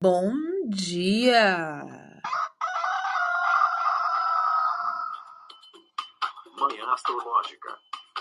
[0.00, 0.32] Bom
[0.68, 1.82] dia!
[6.56, 7.76] Manhã Astrológica.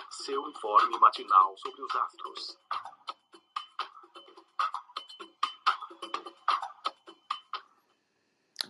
[0.10, 2.58] Seu informe matinal sobre os astros.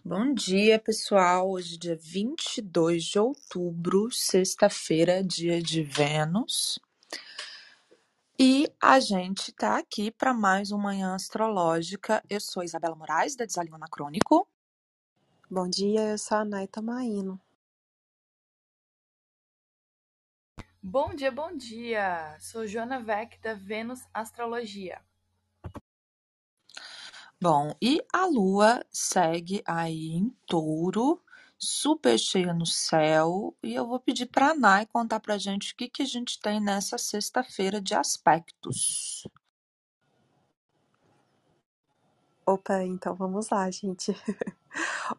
[0.03, 1.49] Bom dia, pessoal.
[1.51, 6.77] Hoje, dia 22 de outubro, sexta-feira, dia de Vênus.
[8.39, 12.23] E a gente tá aqui para mais uma manhã astrológica.
[12.29, 14.47] Eu sou Isabela Moraes, da Desalinho Anacrônico.
[15.49, 17.41] Bom dia, eu sou a Naita Maíno.
[20.83, 22.37] Bom dia, bom dia!
[22.39, 25.01] Sou Joana Vec, da Vênus Astrologia.
[27.41, 31.23] Bom, e a lua segue aí em touro,
[31.59, 35.75] super cheia no céu, e eu vou pedir para a Nai contar pra gente o
[35.75, 39.27] que, que a gente tem nessa sexta-feira de aspectos.
[42.45, 44.15] Opa, então vamos lá, gente.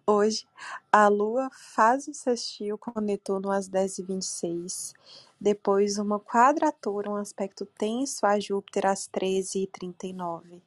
[0.06, 0.46] Hoje
[0.90, 4.94] a Lua faz um sextil com Netuno às 10h26,
[5.38, 10.62] depois uma quadratura, um aspecto tenso a Júpiter às 13h39.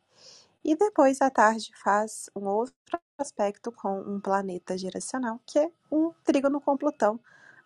[0.63, 2.75] E depois à tarde faz um outro
[3.21, 7.19] aspecto com um planeta geracional, que é um trígono com Plutão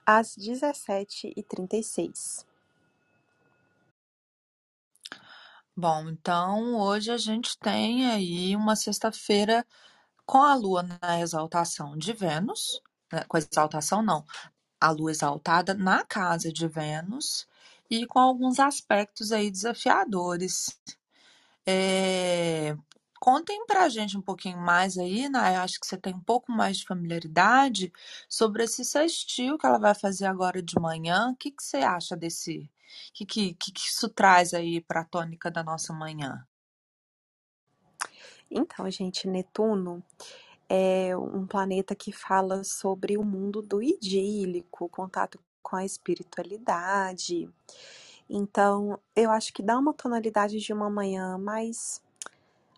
[0.06, 2.46] às 17h36.
[5.78, 9.66] Bom, então hoje a gente tem aí uma sexta-feira
[10.26, 14.26] com a Lua na exaltação de Vênus, né, com a exaltação não,
[14.80, 17.48] a Lua exaltada na casa de Vênus
[17.90, 20.80] e com alguns aspectos aí desafiadores.
[21.66, 22.76] É,
[23.26, 25.56] contem pra gente um pouquinho mais aí, né?
[25.56, 27.92] Eu acho que você tem um pouco mais de familiaridade
[28.30, 31.32] sobre esse sextil que ela vai fazer agora de manhã.
[31.32, 32.70] O que, que você acha desse?
[33.10, 36.46] O que, que, que, que isso traz aí para a tônica da nossa manhã?
[38.52, 40.04] Então, gente, Netuno
[40.70, 47.50] é um planeta que fala sobre o mundo do idílico, contato com a espiritualidade.
[48.30, 52.05] Então, eu acho que dá uma tonalidade de uma manhã mais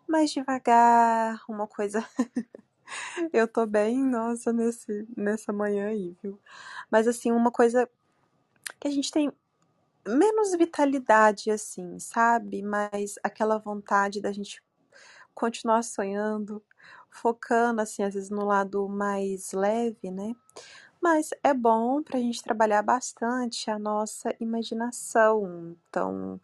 [0.08, 2.06] mais devagar, uma coisa
[3.34, 6.40] eu tô bem, nossa, nesse nessa manhã aí, viu?
[6.92, 7.90] Mas assim, uma coisa
[8.80, 9.32] que a gente tem
[10.08, 12.64] menos vitalidade assim, sabe?
[12.64, 14.64] Mas aquela vontade da gente
[15.34, 16.64] continuar sonhando,
[17.10, 20.36] focando assim, às vezes no lado mais leve, né?
[21.02, 25.78] Mas é bom para a gente trabalhar bastante a nossa imaginação.
[25.90, 26.42] Então,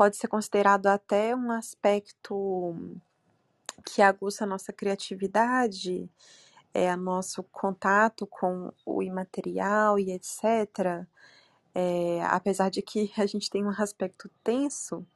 [0.00, 2.74] pode ser considerado até um aspecto
[3.84, 6.08] que aguça a nossa criatividade,
[6.72, 11.04] é, nosso contato com o imaterial e etc.
[11.74, 15.06] É, apesar de que a gente tem um aspecto tenso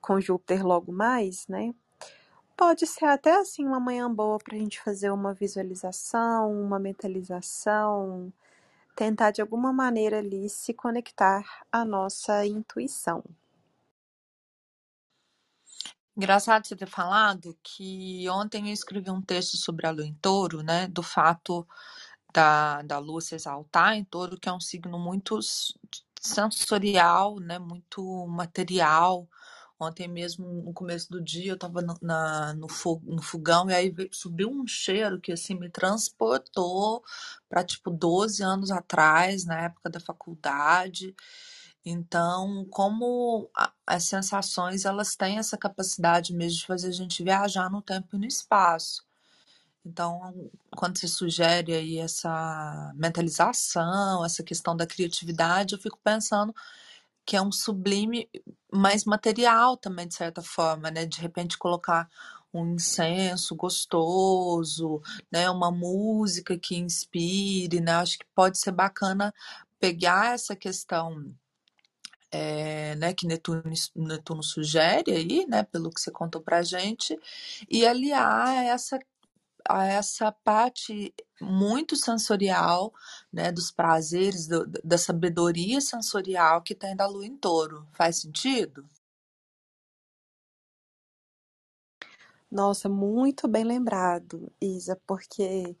[0.00, 1.74] com Júpiter logo mais, né?
[2.56, 8.32] Pode ser até assim uma manhã boa para a gente fazer uma visualização, uma mentalização,
[8.94, 13.24] tentar de alguma maneira ali se conectar à nossa intuição.
[16.16, 20.62] Engraçado você ter falado que ontem eu escrevi um texto sobre a lua em touro,
[20.62, 20.86] né?
[20.86, 21.66] Do fato
[22.32, 25.40] da, da lua se exaltar em touro, que é um signo muito
[26.20, 27.58] sensorial, né?
[27.58, 29.28] Muito material.
[29.78, 34.48] Ontem mesmo, no começo do dia, eu estava no, na, no, fogão e aí subiu
[34.48, 37.02] um cheiro que assim me transportou
[37.48, 41.14] para tipo 12 anos atrás, na época da faculdade.
[41.84, 43.50] Então, como
[43.86, 48.18] as sensações elas têm essa capacidade mesmo de fazer a gente viajar no tempo e
[48.18, 49.04] no espaço.
[49.84, 56.54] Então, quando você sugere aí essa mentalização, essa questão da criatividade, eu fico pensando
[57.26, 58.28] que é um sublime
[58.72, 61.06] mais material também, de certa forma, né?
[61.06, 62.08] De repente colocar
[62.52, 65.50] um incenso gostoso, né?
[65.50, 67.92] Uma música que inspire, né?
[67.92, 69.34] Acho que pode ser bacana
[69.78, 71.34] pegar essa questão
[72.34, 73.62] é, né, que Netuno,
[73.94, 77.16] Netuno sugere aí, né, pelo que você contou pra gente,
[77.70, 78.98] e aliar essa
[79.66, 82.92] a essa parte muito sensorial,
[83.32, 87.86] né, dos prazeres, do, da sabedoria sensorial que tem da lua em touro.
[87.92, 88.84] Faz sentido?
[92.50, 95.74] Nossa, muito bem lembrado, Isa, porque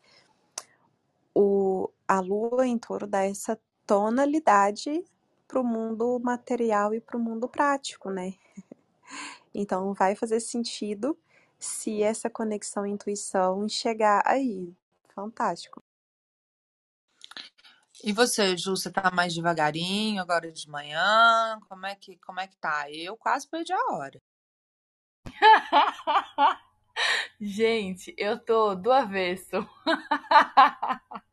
[1.34, 5.04] o, a lua em touro dá essa tonalidade
[5.46, 8.34] para o mundo material e para o mundo prático, né?
[9.54, 11.16] Então vai fazer sentido
[11.58, 14.74] se essa conexão intuição chegar aí.
[15.14, 15.82] Fantástico.
[18.02, 21.58] E você, Ju, você tá mais devagarinho agora de manhã?
[21.68, 22.90] Como é que, como é que tá?
[22.90, 24.20] Eu quase perdi a hora.
[27.40, 29.66] Gente, eu tô do avesso.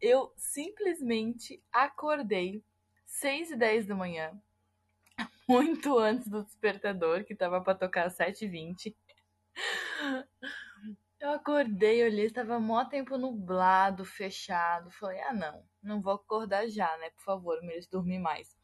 [0.00, 2.64] eu simplesmente acordei
[3.14, 4.32] 6 e 10 da manhã,
[5.48, 8.96] muito antes do despertador, que tava pra tocar às 7 e 20.
[11.20, 14.90] Eu acordei, olhei, estava mó tempo nublado, fechado.
[14.90, 17.10] Falei, ah, não, não vou acordar já, né?
[17.10, 18.58] Por favor, mereço dormir mais.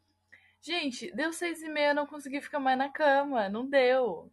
[0.60, 4.28] Gente, deu seis e meia, não consegui ficar mais na cama, não deu.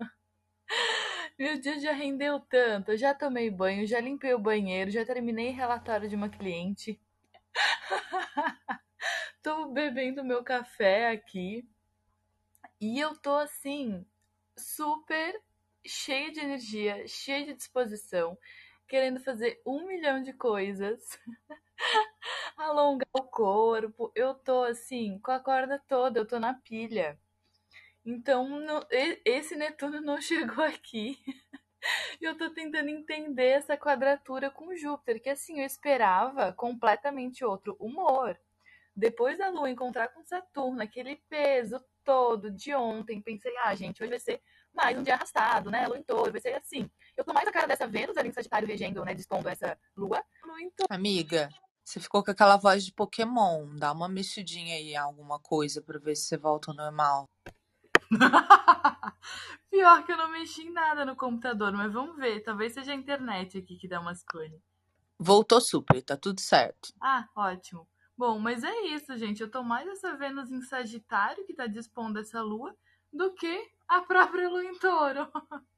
[1.40, 2.92] Meu dia já rendeu tanto.
[2.92, 7.00] Eu já tomei banho, já limpei o banheiro, já terminei relatório de uma cliente.
[9.42, 11.68] tô bebendo meu café aqui.
[12.80, 14.06] E eu tô assim,
[14.56, 15.42] super
[15.86, 18.38] cheia de energia, cheia de disposição,
[18.88, 21.20] querendo fazer um milhão de coisas.
[22.58, 24.12] Alongar o corpo.
[24.16, 27.18] Eu tô assim, com a corda toda, eu tô na pilha.
[28.06, 28.86] Então, no,
[29.26, 31.18] esse Netuno não chegou aqui.
[32.22, 38.40] eu tô tentando entender essa quadratura com Júpiter, que assim, eu esperava completamente outro humor.
[38.98, 44.10] Depois da Lua encontrar com Saturno, aquele peso todo de ontem, pensei, ah, gente, hoje
[44.10, 44.42] vai ser
[44.74, 45.86] mais um dia arrastado, né?
[45.86, 46.90] Lua em touro, vai ser assim.
[47.16, 49.14] Eu tô mais a cara dessa Vênus ali em Sagitário regendo, né?
[49.14, 50.24] Dispondo essa Lua.
[50.44, 50.92] Lua em touro.
[50.92, 51.48] Amiga,
[51.86, 53.76] você ficou com aquela voz de Pokémon.
[53.76, 57.26] Dá uma mexidinha aí em alguma coisa pra ver se você volta ao normal.
[59.70, 62.40] Pior que eu não mexi em nada no computador, mas vamos ver.
[62.42, 64.60] Talvez seja a internet aqui que dá umas pane.
[65.20, 66.92] Voltou super, tá tudo certo.
[67.00, 67.88] Ah, ótimo.
[68.18, 69.42] Bom, mas é isso, gente.
[69.42, 72.76] Eu tô mais essa Vênus em Sagitário, que tá dispondo essa lua,
[73.14, 75.32] do que a própria lua em touro.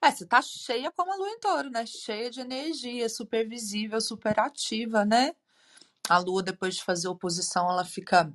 [0.00, 1.84] É, você tá cheia como a lua em touro, né?
[1.84, 5.34] Cheia de energia, super visível, super ativa, né?
[6.08, 8.32] A lua, depois de fazer oposição, ela fica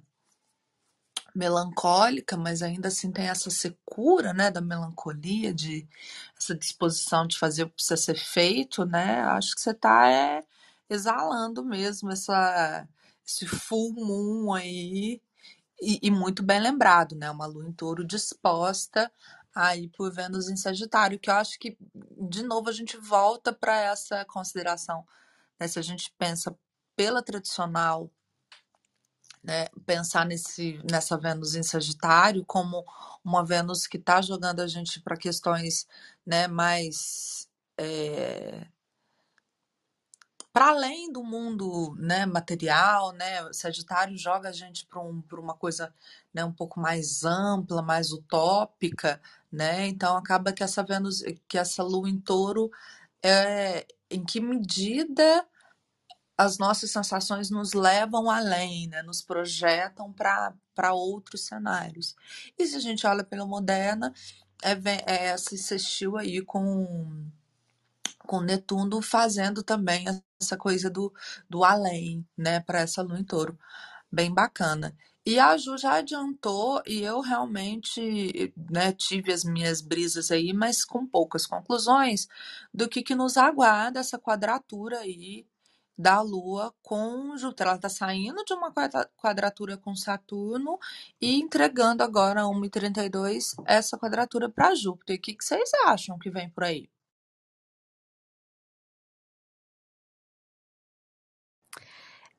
[1.33, 5.88] melancólica, mas ainda assim tem essa secura, né, da melancolia, de
[6.38, 9.21] essa disposição de fazer o que precisa ser feito, né?
[9.21, 10.44] Acho que você tá é,
[10.94, 12.88] exalando mesmo essa
[13.25, 15.22] esse full moon aí
[15.81, 17.30] e, e muito bem lembrado, né?
[17.31, 19.12] Uma lua em touro disposta
[19.56, 21.78] aí por Vênus em Sagitário, que eu acho que
[22.30, 25.06] de novo a gente volta para essa consideração,
[25.60, 25.68] né?
[25.68, 26.56] Se a gente pensa
[26.96, 28.10] pela tradicional
[29.44, 32.86] né, pensar nesse, nessa Vênus em Sagitário como
[33.24, 35.86] uma Vênus que está jogando a gente para questões
[36.25, 38.68] né, mais é,
[40.53, 45.94] para além do mundo né, material, né, Sagitário joga a gente para um, uma coisa
[46.33, 49.19] né, um pouco mais ampla, mais utópica,
[49.51, 49.88] né?
[49.88, 52.69] Então acaba que essa Vênus, que essa Lua em Touro,
[53.23, 55.45] é, em que medida
[56.38, 59.01] as nossas sensações nos levam além, né?
[59.03, 62.15] nos projetam para outros cenários.
[62.57, 64.13] E se a gente olha pela moderna,
[64.63, 64.73] é,
[65.05, 67.25] é essa insistiu aí com,
[68.28, 70.06] com Netuno fazendo também
[70.42, 71.14] essa coisa do,
[71.50, 73.58] do além, né, para essa lua em touro.
[74.12, 74.96] Bem bacana.
[75.25, 80.84] E a Ju já adiantou, e eu realmente né, tive as minhas brisas aí, mas
[80.84, 82.28] com poucas conclusões,
[82.74, 85.46] do que, que nos aguarda essa quadratura aí
[85.98, 87.68] da Lua com Júpiter.
[87.68, 88.74] Ela está saindo de uma
[89.18, 90.78] quadratura com Saturno
[91.22, 95.18] e entregando agora a 1,32 essa quadratura para Júpiter.
[95.18, 96.90] O que, que vocês acham que vem por aí?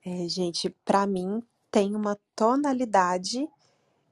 [0.04, 3.48] É, gente, para mim tem uma tonalidade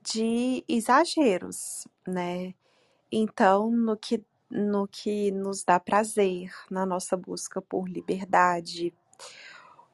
[0.02, 2.54] de exageros, né?
[3.12, 8.94] Então, no que, no que nos dá prazer na nossa busca por liberdade,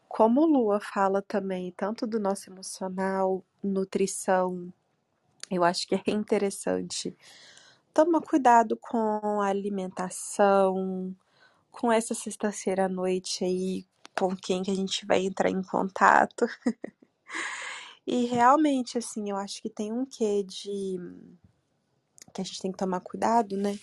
[0.09, 4.73] como Lua fala também tanto do nosso emocional, nutrição,
[5.51, 7.17] eu acho que é interessante.
[7.93, 11.15] Toma cuidado com a alimentação,
[11.73, 13.87] com essa sexta-feira à noite aí,
[14.19, 16.47] com quem que a gente vai entrar em contato.
[18.07, 20.99] e realmente, assim, eu acho que tem um quê de
[22.33, 23.79] que a gente tem que tomar cuidado, né?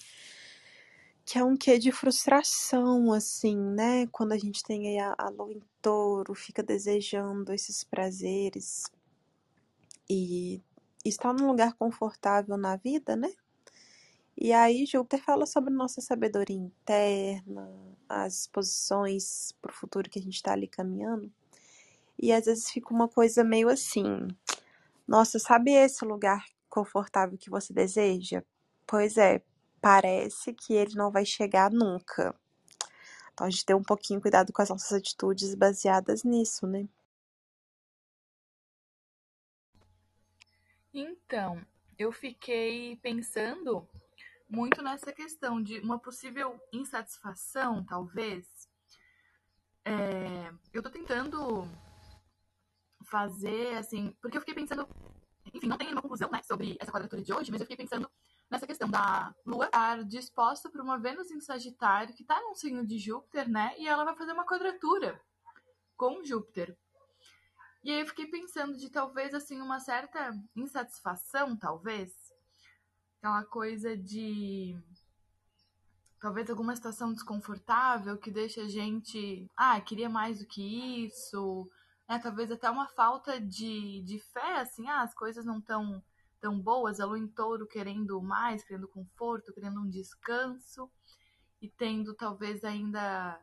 [1.26, 4.06] que é um quê de frustração, assim, né?
[4.12, 8.84] Quando a gente tem aí a, a lua em touro, fica desejando esses prazeres
[10.08, 10.62] e
[11.04, 13.34] está num lugar confortável na vida, né?
[14.38, 17.72] E aí Júpiter fala sobre nossa sabedoria interna,
[18.08, 21.32] as posições para o futuro que a gente está ali caminhando.
[22.22, 24.28] E às vezes fica uma coisa meio assim,
[25.08, 28.44] nossa, sabe esse lugar confortável que você deseja?
[28.86, 29.42] Pois é,
[29.82, 32.36] parece que ele não vai chegar nunca.
[33.34, 36.88] Então a gente tem um pouquinho cuidado com as nossas atitudes baseadas nisso, né?
[40.94, 41.62] Então,
[42.00, 43.88] eu fiquei pensando
[44.56, 48.48] muito nessa questão de uma possível insatisfação, talvez.
[49.84, 51.68] É, eu tô tentando
[53.04, 54.88] fazer, assim, porque eu fiquei pensando,
[55.54, 58.10] enfim, não tem nenhuma conclusão, né, sobre essa quadratura de hoje, mas eu fiquei pensando
[58.50, 62.88] nessa questão da Lua estar disposta para uma Vênus em Sagitário, que está num signo
[62.88, 65.22] de Júpiter, né, e ela vai fazer uma quadratura
[65.98, 66.78] com Júpiter.
[67.84, 72.25] E aí eu fiquei pensando de talvez, assim, uma certa insatisfação, talvez,
[73.26, 74.78] aquela coisa de
[76.22, 81.68] talvez alguma situação desconfortável que deixa a gente, ah, queria mais do que isso,
[82.08, 82.20] né?
[82.20, 86.04] Talvez até uma falta de, de fé, assim, ah, as coisas não estão
[86.40, 90.88] tão boas, a lua em touro querendo mais, querendo conforto, querendo um descanso
[91.60, 93.42] e tendo talvez ainda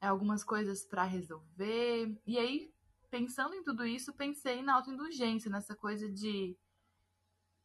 [0.00, 2.16] algumas coisas para resolver.
[2.24, 2.72] E aí,
[3.10, 6.56] pensando em tudo isso, pensei na autoindulgência, nessa coisa de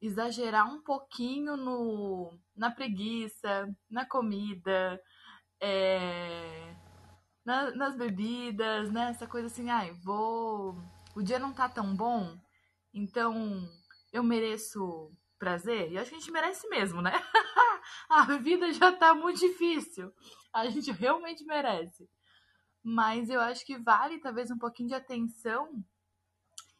[0.02, 5.02] exagerar um pouquinho no, na preguiça, na comida,
[5.60, 6.76] é,
[7.46, 9.10] na, nas bebidas, né?
[9.10, 10.76] Essa coisa assim, ai, vou.
[11.16, 12.38] O dia não tá tão bom,
[12.94, 13.68] então
[14.14, 15.92] eu mereço prazer.
[15.92, 17.12] E acho que a gente merece mesmo, né?
[18.10, 20.14] a vida já tá muito difícil.
[20.54, 22.10] A gente realmente merece.
[22.84, 25.84] Mas eu acho que vale talvez um pouquinho de atenção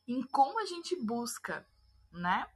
[0.08, 1.68] em como a gente busca,
[2.12, 2.48] né?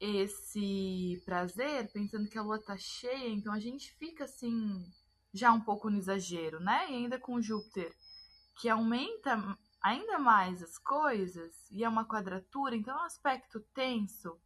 [0.00, 4.90] Esse prazer, pensando que a lua tá cheia, então a gente fica assim,
[5.32, 6.90] já um pouco no exagero, né?
[6.90, 7.94] E ainda com Júpiter,
[8.56, 14.40] que aumenta ainda mais as coisas, e é uma quadratura, então é um aspecto tenso.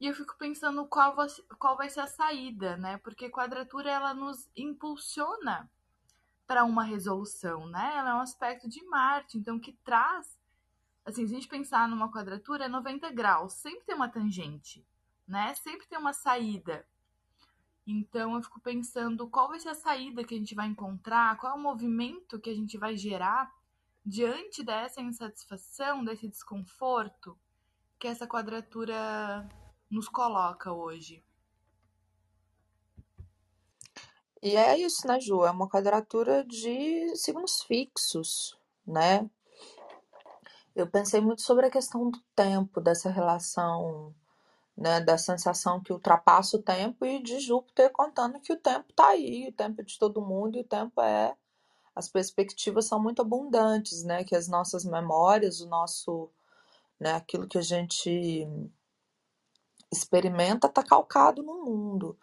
[0.00, 1.26] E eu fico pensando qual vai,
[1.58, 2.98] qual vai ser a saída, né?
[2.98, 5.68] Porque quadratura ela nos impulsiona
[6.46, 7.96] para uma resolução, né?
[7.96, 10.38] Ela é um aspecto de Marte, então que traz
[11.08, 14.86] assim, se a gente pensar numa quadratura, é 90 graus, sempre tem uma tangente,
[15.26, 15.54] né?
[15.54, 16.86] Sempre tem uma saída.
[17.86, 21.52] Então eu fico pensando qual vai ser a saída que a gente vai encontrar, qual
[21.52, 23.50] é o movimento que a gente vai gerar
[24.04, 27.38] diante dessa insatisfação, desse desconforto
[27.98, 29.48] que essa quadratura
[29.90, 31.24] nos coloca hoje.
[34.42, 35.44] E é isso, né, Ju?
[35.44, 39.28] É uma quadratura de signos fixos, né?
[40.78, 44.14] Eu pensei muito sobre a questão do tempo, dessa relação,
[44.76, 49.08] né, da sensação que ultrapassa o tempo e de Júpiter contando que o tempo está
[49.08, 51.36] aí, o tempo é de todo mundo e o tempo é.
[51.96, 54.22] As perspectivas são muito abundantes, né?
[54.22, 56.30] Que as nossas memórias, o nosso.
[57.00, 58.46] Né, aquilo que a gente
[59.92, 62.16] experimenta está calcado no mundo.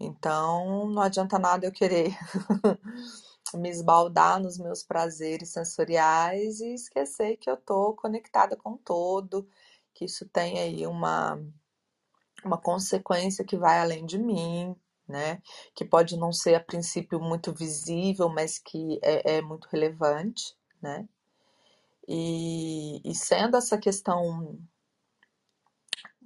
[0.00, 2.16] Então, não adianta nada eu querer
[3.54, 9.48] me esbaldar nos meus prazeres sensoriais e esquecer que eu estou conectada com todo,
[9.94, 11.40] que isso tem aí uma,
[12.44, 14.74] uma consequência que vai além de mim,
[15.06, 15.40] né?
[15.74, 21.08] Que pode não ser a princípio muito visível, mas que é, é muito relevante, né?
[22.06, 24.58] E, e sendo essa questão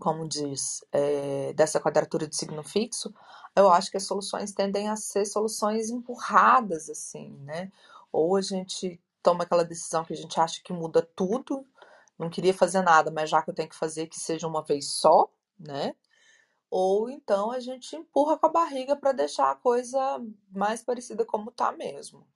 [0.03, 3.15] como diz, é, dessa quadratura de signo fixo,
[3.55, 7.71] eu acho que as soluções tendem a ser soluções empurradas, assim, né?
[8.11, 11.65] Ou a gente toma aquela decisão que a gente acha que muda tudo,
[12.19, 14.91] não queria fazer nada, mas já que eu tenho que fazer, que seja uma vez
[14.91, 15.95] só, né?
[16.69, 21.53] Ou então a gente empurra com a barriga para deixar a coisa mais parecida como
[21.53, 22.27] tá mesmo.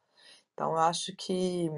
[0.55, 1.69] Então eu acho que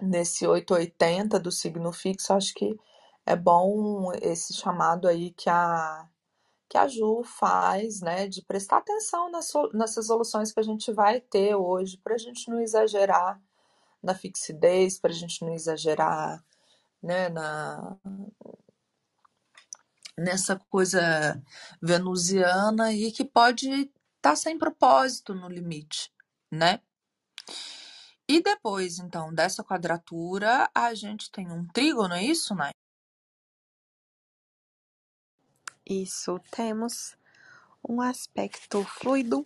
[0.00, 2.78] nesse 880 do signo fixo, acho que
[3.26, 6.08] é bom esse chamado aí que a,
[6.68, 11.20] que a Ju faz, né, de prestar atenção nas, nessas soluções que a gente vai
[11.20, 13.40] ter hoje, para a gente não exagerar
[14.02, 16.44] na fixidez, para a gente não exagerar
[17.02, 17.96] né, na,
[20.16, 21.42] nessa coisa
[21.82, 23.90] venusiana e que pode estar
[24.20, 26.12] tá sem propósito no limite,
[26.50, 26.80] né?
[28.28, 32.70] E depois, então, dessa quadratura, a gente tem um trígono, é isso, né?
[35.88, 37.14] Isso, temos
[37.86, 39.44] um aspecto fluido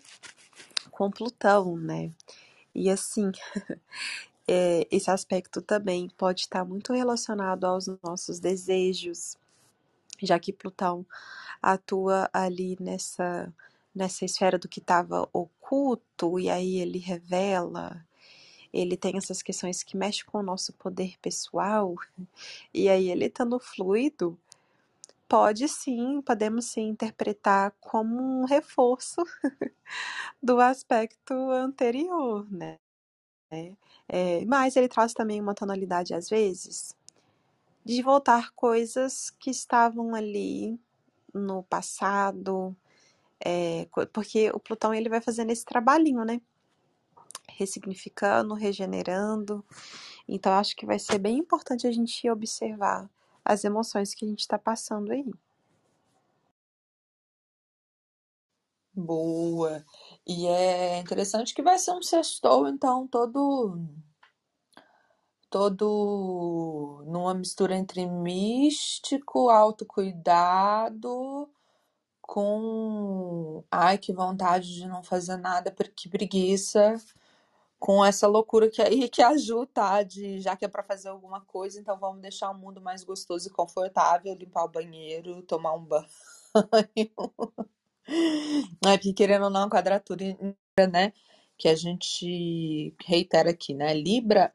[0.90, 2.12] com Plutão, né?
[2.75, 3.33] E assim,
[4.47, 9.37] é, esse aspecto também pode estar muito relacionado aos nossos desejos,
[10.23, 11.04] já que Plutão
[11.61, 13.52] atua ali nessa
[13.95, 18.07] nessa esfera do que estava oculto e aí ele revela
[18.73, 21.95] ele tem essas questões que mexem com o nosso poder pessoal,
[22.73, 24.38] e aí ele estando fluido,
[25.28, 29.23] pode sim, podemos sim interpretar como um reforço
[30.42, 32.78] do aspecto anterior, né?
[34.08, 36.97] É, mas ele traz também uma tonalidade, às vezes,
[37.85, 40.78] de voltar coisas que estavam ali
[41.35, 42.76] no passado,
[43.40, 46.40] É, porque o Plutão ele vai fazendo esse trabalhinho, né?
[47.49, 49.64] Ressignificando, regenerando.
[50.28, 53.08] Então, acho que vai ser bem importante a gente observar
[53.49, 55.25] as emoções que a gente está passando aí.
[58.95, 59.85] Boa.
[60.26, 63.78] E é interessante que vai ser um sextou, então, todo
[65.50, 71.49] todo numa mistura entre místico, autocuidado,
[72.21, 76.97] com ai, que vontade de não fazer nada, porque preguiça,
[77.78, 81.08] com essa loucura que aí que a Ju tá, de já que é para fazer
[81.08, 85.75] alguma coisa, então vamos deixar o mundo mais gostoso e confortável, limpar o banheiro, tomar
[85.75, 86.06] um banho.
[88.87, 90.25] Aqui, querendo ou não, quadratura,
[90.90, 91.12] né,
[91.58, 94.52] que a gente reitera aqui, né, Libra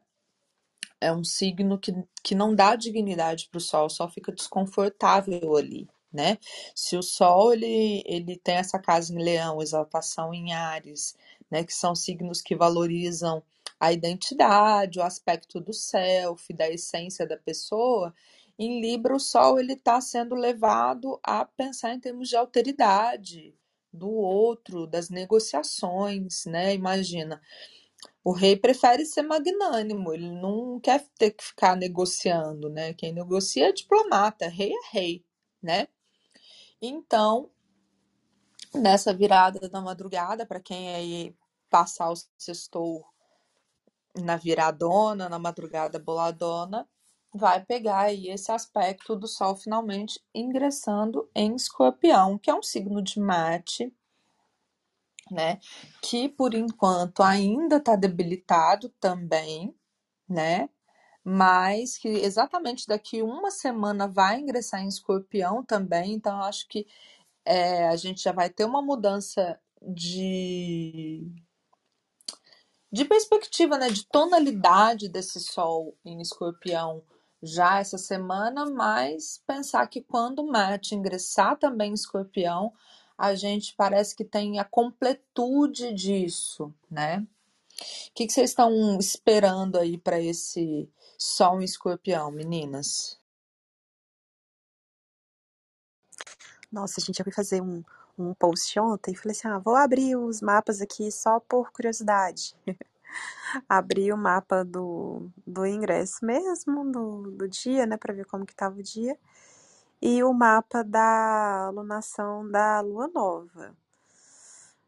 [1.00, 5.86] é um signo que, que não dá dignidade para o Sol, só fica desconfortável ali,
[6.12, 6.38] né?
[6.74, 11.14] Se o Sol ele, ele tem essa casa em Leão, exaltação em Ares,
[11.50, 11.64] né?
[11.64, 13.42] Que são signos que valorizam
[13.78, 18.14] a identidade, o aspecto do self, da essência da pessoa.
[18.58, 23.54] Em Libra, o Sol ele está sendo levado a pensar em termos de alteridade
[23.92, 26.74] do outro, das negociações, né?
[26.74, 27.40] Imagina,
[28.24, 32.94] o rei prefere ser magnânimo, ele não quer ter que ficar negociando, né?
[32.94, 35.24] Quem negocia é diplomata, rei é rei,
[35.62, 35.88] né?
[36.80, 37.50] Então,
[38.74, 41.36] nessa virada da madrugada, para quem aí
[41.70, 43.04] passar o sextou
[44.16, 46.88] na viradona, na madrugada boladona,
[47.32, 53.02] vai pegar aí esse aspecto do Sol finalmente ingressando em Escorpião, que é um signo
[53.02, 53.92] de Marte,
[55.30, 55.58] né?
[56.02, 59.74] Que por enquanto ainda está debilitado também,
[60.28, 60.68] né?
[61.24, 66.86] Mas que exatamente daqui uma semana vai ingressar em escorpião também, então acho que
[67.44, 71.26] é, a gente já vai ter uma mudança de,
[72.90, 73.88] de perspectiva, né?
[73.88, 77.02] De tonalidade desse sol em escorpião
[77.42, 82.72] já essa semana, mas pensar que quando Marte ingressar também em escorpião,
[83.18, 87.26] a gente parece que tem a completude disso, né?
[88.08, 93.18] O que, que vocês estão esperando aí para esse Sol em Escorpião, meninas?
[96.74, 97.84] Nossa, gente, eu fui fazer um,
[98.18, 102.56] um post ontem e falei assim: ah, vou abrir os mapas aqui só por curiosidade.
[103.68, 108.56] Abri o mapa do, do ingresso mesmo, do, do dia, né, para ver como que
[108.56, 109.16] tava o dia
[110.02, 113.76] e o mapa da alunação da lua nova.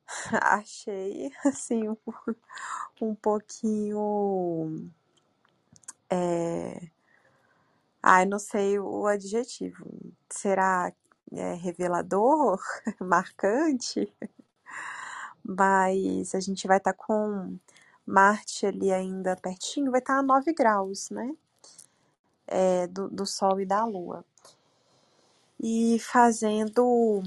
[0.42, 1.96] Achei, assim, um,
[3.00, 4.90] um pouquinho.
[6.10, 6.90] É...
[8.02, 9.86] Ai, não sei o adjetivo.
[10.28, 10.92] Será
[11.32, 12.60] é, revelador?
[13.00, 14.12] Marcante?
[15.44, 17.56] Mas a gente vai estar tá com
[18.04, 21.34] Marte ali ainda pertinho, vai estar tá a 9 graus, né?
[22.46, 24.24] É, do, do Sol e da Lua
[25.60, 27.22] e fazendo.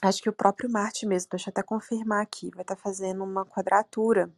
[0.00, 3.24] Acho que o próprio Marte mesmo, deixa eu até confirmar aqui, vai estar tá fazendo
[3.24, 4.30] uma quadratura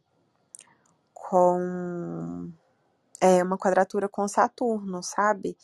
[1.13, 2.51] com.
[3.19, 5.57] É, uma quadratura com Saturno, sabe?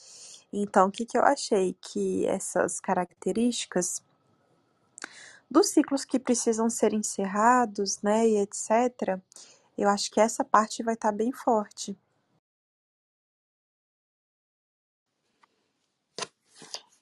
[0.56, 1.76] Então, o que, que eu achei?
[1.82, 4.04] Que essas características
[5.50, 9.20] dos ciclos que precisam ser encerrados, né, e etc.,
[9.76, 11.98] eu acho que essa parte vai estar tá bem forte.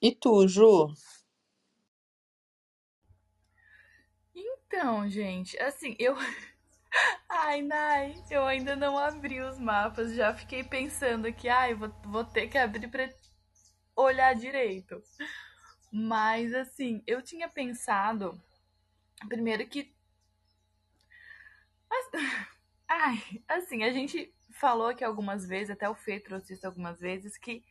[0.02, 0.94] E tu, Ju?
[4.34, 6.16] Então, gente, assim, eu.
[7.30, 12.26] Ai, Nai, eu ainda não abri os mapas, já fiquei pensando que, ai, vou, vou
[12.26, 13.10] ter que abrir pra
[14.02, 15.02] olhar direito.
[15.92, 18.42] Mas, assim, eu tinha pensado,
[19.28, 19.94] primeiro que.
[22.88, 27.38] Ai, assim, a gente falou aqui algumas vezes, até o Fê trouxe isso algumas vezes,
[27.38, 27.64] que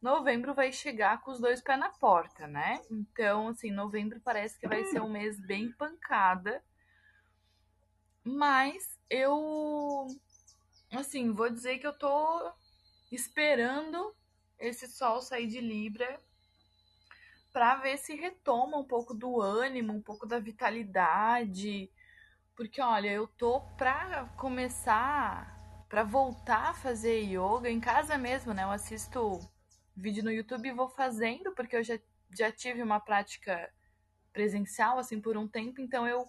[0.00, 2.80] novembro vai chegar com os dois pés na porta, né?
[2.90, 6.62] Então, assim, novembro parece que vai ser um mês bem pancada.
[8.24, 10.06] Mas eu,
[10.92, 12.52] assim, vou dizer que eu tô
[13.10, 14.14] esperando
[14.60, 16.20] esse sol sair de Libra
[17.52, 21.90] para ver se retoma um pouco do ânimo, um pouco da vitalidade.
[22.54, 28.62] Porque, olha, eu tô pra começar, pra voltar a fazer yoga em casa mesmo, né?
[28.64, 29.40] Eu assisto
[29.96, 31.98] vídeo no YouTube e vou fazendo, porque eu já,
[32.30, 33.72] já tive uma prática
[34.32, 36.28] presencial, assim, por um tempo, então eu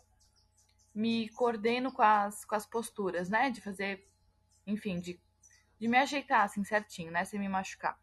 [0.93, 3.51] me coordeno com as, com as posturas, né?
[3.51, 4.09] De fazer,
[4.65, 5.21] enfim, de,
[5.79, 7.23] de me ajeitar, assim, certinho, né?
[7.25, 8.00] Sem me machucar.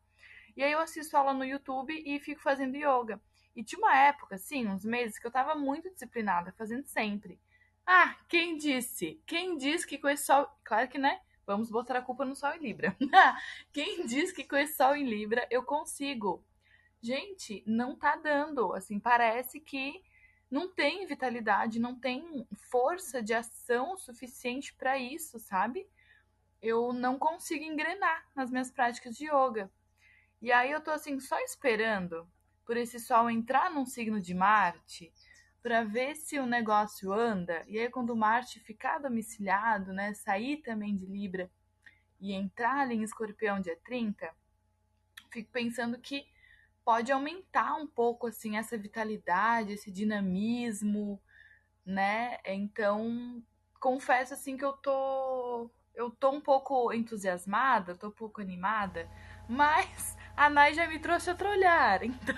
[0.59, 3.23] E aí eu assisto aula no YouTube e fico fazendo yoga.
[3.55, 7.41] E tinha uma época, assim, uns meses, que eu tava muito disciplinada, fazendo sempre.
[7.87, 9.23] Ah, quem disse?
[9.25, 10.49] Quem disse que com esse sol.
[10.65, 11.21] Claro que, né?
[11.47, 12.97] Vamos botar a culpa no sol em Libra.
[13.73, 16.45] quem disse que com esse sol em Libra eu consigo?
[17.01, 18.75] Gente, não tá dando.
[18.75, 20.03] Assim, parece que
[20.51, 25.89] não tem vitalidade, não tem força de ação suficiente para isso, sabe?
[26.61, 29.71] Eu não consigo engrenar nas minhas práticas de yoga.
[30.41, 32.29] E aí eu tô assim só esperando
[32.65, 35.13] por esse sol entrar num signo de Marte
[35.63, 37.65] para ver se o negócio anda.
[37.67, 41.51] E aí quando Marte ficar domiciliado, né, sair também de Libra
[42.21, 44.31] e entrar ali em Escorpião dia 30,
[45.31, 46.27] fico pensando que
[46.85, 51.21] pode aumentar um pouco assim essa vitalidade, esse dinamismo,
[51.85, 52.39] né?
[52.45, 53.43] Então,
[53.81, 59.09] confesso assim que eu tô eu tô um pouco entusiasmada, tô um pouco animada,
[59.49, 62.35] mas a Nai já me trouxe outro olhar, então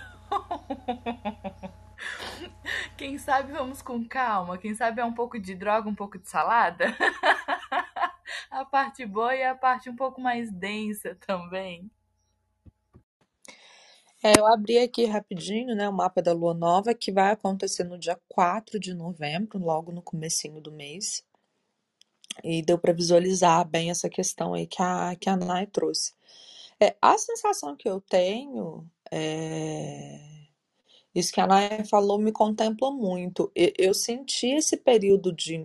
[2.96, 6.28] Quem sabe vamos com calma, quem sabe é um pouco de droga, um pouco de
[6.28, 6.86] salada.
[8.50, 11.90] a parte boa e a parte um pouco mais densa também.
[14.22, 17.98] É, eu abri aqui rapidinho, né, o mapa da lua nova que vai acontecer no
[17.98, 21.24] dia 4 de novembro, logo no comecinho do mês.
[22.44, 26.12] E deu para visualizar bem essa questão aí que a, que a Nai trouxe.
[26.82, 30.18] É, a sensação que eu tenho é...
[31.14, 33.50] Isso que a Nai falou me contempla muito.
[33.54, 35.58] Eu, senti esse período de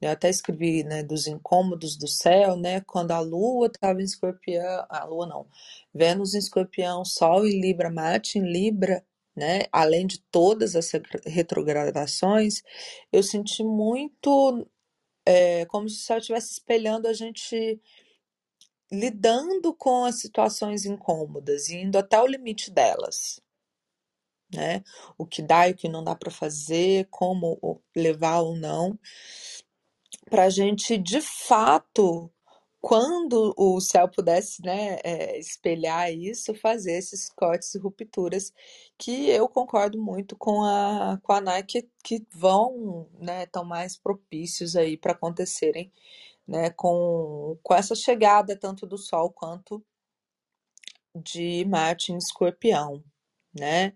[0.00, 4.84] eu até escrevi, né, dos incômodos do céu, né, quando a lua estava em escorpião,
[4.88, 5.46] a lua não,
[5.94, 9.04] Vênus em escorpião, Sol em Libra, Marte em Libra,
[9.36, 10.90] né, além de todas as
[11.24, 12.62] retrogradações,
[13.12, 14.66] eu senti muito
[15.24, 17.80] é, como se o céu estivesse espelhando a gente
[18.92, 23.40] lidando com as situações incômodas, indo até o limite delas.
[24.54, 24.84] Né?
[25.16, 28.98] O que dá e o que não dá para fazer, como levar ou não
[30.28, 32.30] para a gente de fato,
[32.80, 38.52] quando o céu pudesse né, é, espelhar isso, fazer esses cortes e rupturas,
[38.98, 44.74] que eu concordo muito com a, com a Nike, que vão, né, estão mais propícios
[44.74, 45.92] aí para acontecerem
[46.46, 49.84] né, com, com essa chegada tanto do Sol quanto
[51.14, 53.02] de Marte em Escorpião,
[53.54, 53.94] né?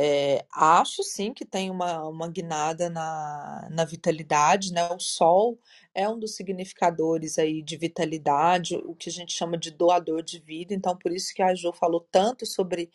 [0.00, 4.88] É, acho sim que tem uma, uma guinada na, na vitalidade, né?
[4.92, 5.58] O sol
[5.92, 10.38] é um dos significadores aí de vitalidade, o que a gente chama de doador de
[10.38, 12.92] vida, então por isso que a Jo falou tanto sobre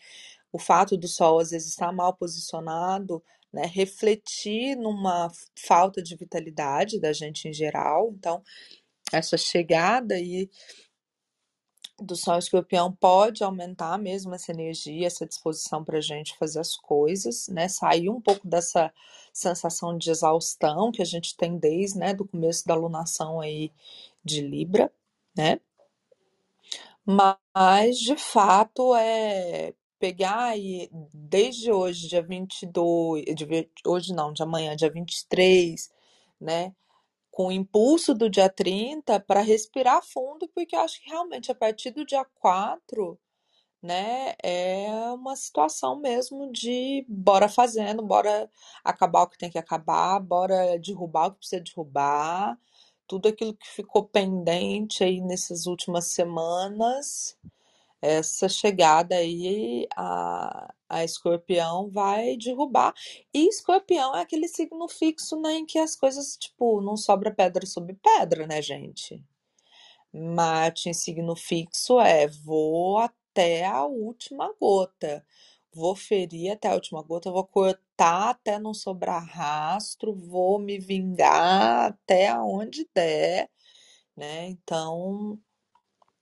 [0.51, 3.21] o fato do sol às vezes estar mal posicionado,
[3.53, 3.63] né?
[3.67, 8.41] Refletir numa falta de vitalidade da gente em geral, então
[9.13, 10.49] essa chegada aí
[12.01, 16.75] do Sol Escorpião pode aumentar mesmo essa energia, essa disposição para a gente fazer as
[16.75, 17.67] coisas, né?
[17.67, 18.91] Sair um pouco dessa
[19.33, 23.71] sensação de exaustão que a gente tem desde, né, do começo da lunação aí
[24.23, 24.91] de Libra,
[25.37, 25.59] né?
[27.05, 34.75] Mas, de fato, é pegar aí desde hoje, dia 22, de, hoje não, de amanhã,
[34.75, 35.89] dia 23,
[36.41, 36.75] né?
[37.31, 41.55] com o impulso do dia 30 para respirar fundo, porque eu acho que realmente a
[41.55, 43.17] partir do dia 4,
[43.81, 48.49] né, é uma situação mesmo de bora fazendo, bora
[48.83, 52.59] acabar o que tem que acabar, bora derrubar o que precisa derrubar,
[53.07, 57.37] tudo aquilo que ficou pendente aí nessas últimas semanas,
[58.03, 62.93] essa chegada aí a, a escorpião vai derrubar.
[63.33, 67.65] E escorpião é aquele signo fixo né, em que as coisas, tipo, não sobra pedra
[67.65, 69.23] sobre pedra, né, gente?
[70.13, 75.25] Marte em signo fixo é vou até a última gota.
[75.73, 81.91] Vou ferir até a última gota, vou cortar até não sobrar rastro, vou me vingar
[81.91, 83.49] até onde der,
[84.15, 84.49] né?
[84.49, 85.39] Então,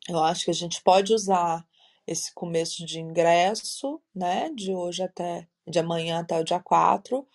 [0.08, 1.66] eu acho que a gente pode usar
[2.08, 7.26] esse começo de ingresso, né, de hoje até de amanhã até o dia 4,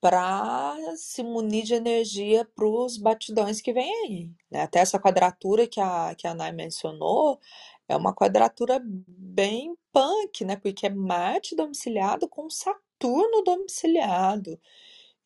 [0.00, 4.30] para se munir de energia para os batidões que vem aí.
[4.50, 4.62] Né?
[4.62, 7.40] Até essa quadratura que a, que a Nai mencionou
[7.88, 10.56] é uma quadratura bem punk, né?
[10.56, 14.60] Porque é Marte domiciliado com Saturno domiciliado.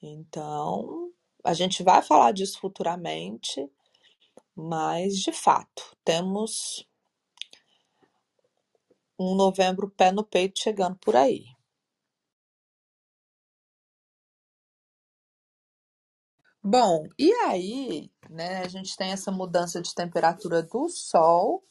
[0.03, 1.11] Então,
[1.44, 3.68] a gente vai falar disso futuramente,
[4.55, 6.87] mas de fato, temos
[9.20, 11.44] um novembro pé no peito chegando por aí.
[16.62, 21.64] Bom, e aí, né, a gente tem essa mudança de temperatura do Sol,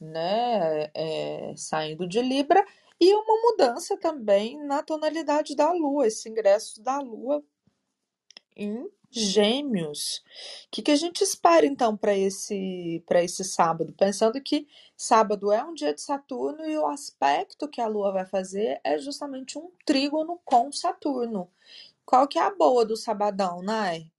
[0.00, 2.64] né, é, saindo de Libra,
[3.00, 7.42] e uma mudança também na tonalidade da lua, esse ingresso da lua
[8.56, 10.22] em Gêmeos.
[10.66, 13.92] O que, que a gente espera então para esse, para esse sábado?
[13.92, 18.26] Pensando que sábado é um dia de Saturno e o aspecto que a Lua vai
[18.26, 21.48] fazer é justamente um trígono com Saturno.
[22.04, 24.10] Qual que é a boa do sabadão, Nai?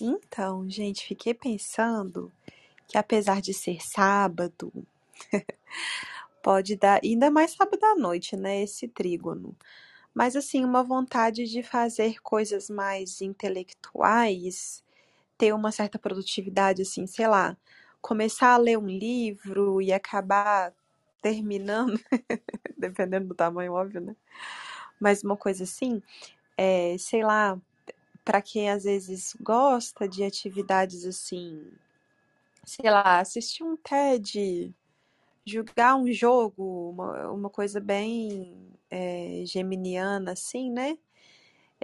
[0.00, 2.32] Então, gente, fiquei pensando
[2.88, 4.72] que apesar de ser sábado,
[6.42, 8.62] pode dar, ainda mais sábado à noite, né?
[8.62, 9.56] Esse trígono.
[10.14, 14.84] Mas, assim, uma vontade de fazer coisas mais intelectuais,
[15.36, 17.56] ter uma certa produtividade, assim, sei lá,
[18.00, 20.72] começar a ler um livro e acabar
[21.22, 21.98] terminando,
[22.78, 24.16] dependendo do tamanho, óbvio, né?
[25.00, 26.02] Mas uma coisa assim,
[26.56, 27.58] é, sei lá,
[28.24, 31.72] para quem às vezes gosta de atividades assim,
[32.64, 34.74] sei lá, assistir um TED,
[35.44, 40.96] jogar um jogo, uma, uma coisa bem é, geminiana, assim, né?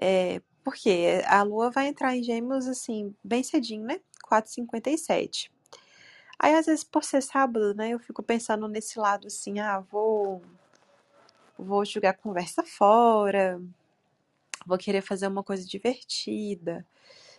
[0.00, 4.00] É, porque a Lua vai entrar em Gêmeos, assim, bem cedinho, né?
[4.30, 5.50] 4h57.
[6.38, 10.40] Aí, às vezes, por ser sábado, né, eu fico pensando nesse lado assim, ah, vou,
[11.58, 13.60] vou jogar conversa fora,
[14.64, 16.86] vou querer fazer uma coisa divertida,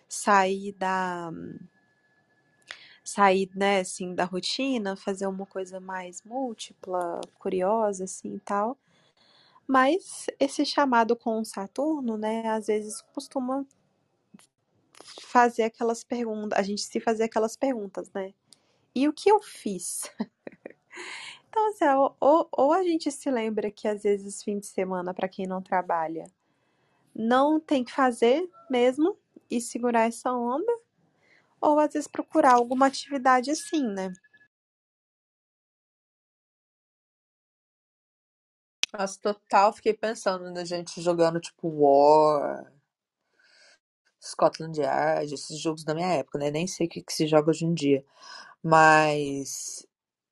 [0.07, 1.31] sair da
[3.03, 8.77] sair, né, assim, da rotina, fazer uma coisa mais múltipla, curiosa, assim, e tal.
[9.67, 13.65] Mas esse chamado com Saturno, né, às vezes costuma
[15.21, 18.33] fazer aquelas perguntas, a gente se fazer aquelas perguntas, né?
[18.95, 20.11] E o que eu fiz?
[21.49, 21.85] então, assim,
[22.19, 25.61] ou, ou a gente se lembra que às vezes fim de semana, para quem não
[25.61, 26.25] trabalha,
[27.15, 29.17] não tem que fazer mesmo
[29.49, 30.71] e segurar essa onda,
[31.61, 34.11] ou às vezes procurar alguma atividade assim, né?
[38.93, 42.71] Nossa, total, fiquei pensando na gente jogando tipo War,
[44.21, 46.51] Scotland Yard, esses jogos da minha época, né?
[46.51, 48.05] Nem sei o que, que se joga hoje em dia.
[48.63, 49.85] Mas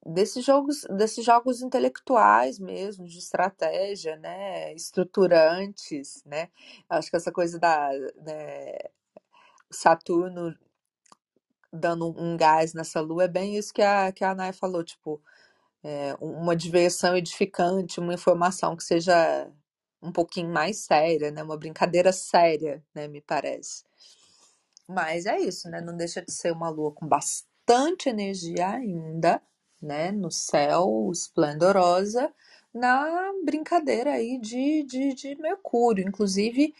[0.05, 4.73] desses jogos, desses jogos intelectuais mesmo, de estratégia, né?
[4.75, 6.49] Estruturantes, né?
[6.89, 7.89] Acho que essa coisa da
[8.25, 8.77] né,
[9.71, 10.55] Saturno
[11.71, 15.21] dando um gás nessa lua é bem isso que a, que a Nai falou, tipo,
[15.83, 19.49] é, uma diversão edificante, uma informação que seja
[20.01, 21.43] um pouquinho mais séria, né?
[21.43, 23.07] Uma brincadeira séria, né?
[23.07, 23.83] Me parece.
[24.87, 25.81] Mas é isso, né?
[25.81, 29.41] Não deixa de ser uma lua com bastante energia ainda,
[29.81, 30.11] né?
[30.11, 32.33] No céu, esplendorosa,
[32.73, 36.07] na brincadeira aí de, de, de Mercúrio.
[36.07, 36.73] Inclusive,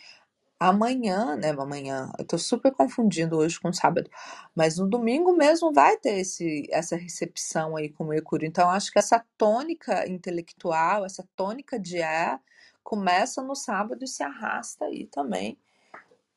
[0.60, 1.52] amanhã, né?
[1.52, 4.10] Amanhã, eu tô super confundindo hoje com sábado,
[4.54, 8.48] mas no domingo mesmo vai ter esse, essa recepção aí com Mercúrio.
[8.48, 12.41] Então, acho que essa tônica intelectual, essa tônica de ar,
[12.84, 15.58] começa no sábado e se arrasta aí também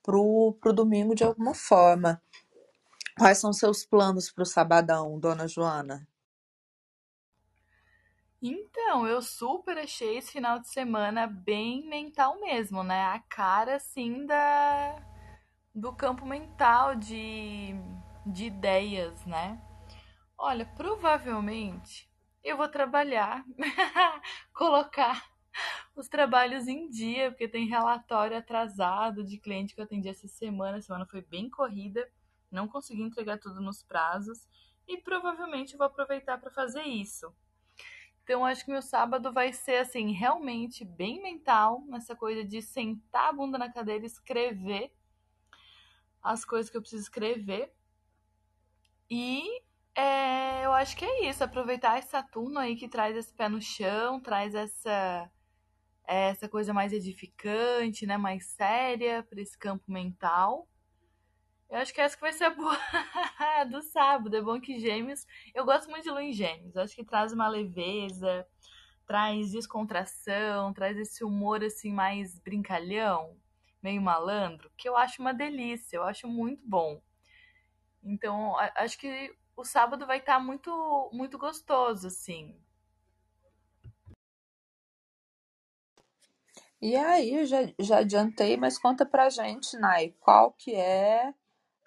[0.02, 2.22] pro, pro domingo de alguma forma.
[3.18, 6.06] Quais são seus planos pro sabadão, dona Joana?
[8.44, 13.04] Então, eu super achei esse final de semana bem mental mesmo, né?
[13.04, 14.96] A cara, assim, da...
[15.72, 17.72] do campo mental de,
[18.26, 19.62] de ideias, né?
[20.36, 22.10] Olha, provavelmente
[22.42, 23.44] eu vou trabalhar,
[24.52, 25.24] colocar
[25.94, 30.78] os trabalhos em dia, porque tem relatório atrasado de cliente que eu atendi essa semana.
[30.78, 32.10] A semana foi bem corrida,
[32.50, 34.48] não consegui entregar tudo nos prazos
[34.88, 37.32] e provavelmente vou aproveitar para fazer isso.
[38.22, 43.30] Então, acho que meu sábado vai ser, assim, realmente bem mental, nessa coisa de sentar
[43.30, 44.92] a bunda na cadeira e escrever
[46.22, 47.74] as coisas que eu preciso escrever.
[49.10, 49.42] E
[49.94, 53.60] é, eu acho que é isso, aproveitar esse Saturno aí que traz esse pé no
[53.60, 55.30] chão, traz essa
[56.04, 60.68] essa coisa mais edificante, né, mais séria para esse campo mental.
[61.72, 62.76] Eu acho que essa que vai ser a boa
[63.70, 64.36] do sábado.
[64.36, 65.26] É bom que Gêmeos.
[65.54, 66.76] Eu gosto muito de Lua em Gêmeos.
[66.76, 68.46] Eu acho que traz uma leveza,
[69.06, 73.38] traz descontração, traz esse humor assim mais brincalhão,
[73.82, 75.96] meio malandro, que eu acho uma delícia.
[75.96, 77.00] Eu acho muito bom.
[78.02, 82.54] Então, acho que o sábado vai estar tá muito, muito gostoso, assim.
[86.82, 91.32] E aí, já, já adiantei, mas conta pra gente, Nai, qual que é